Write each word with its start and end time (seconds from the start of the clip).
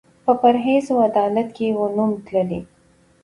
په 0.25 0.31
پرهېز 0.41 0.85
او 0.91 0.97
عدالت 1.09 1.49
یې 1.61 1.67
وو 1.75 1.85
نوم 1.95 2.11
تللی 2.25 2.61